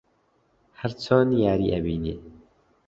هەر 0.79 0.91
چۆن 1.03 1.27
یاری 1.43 1.71
ئەبینێ 1.73 2.15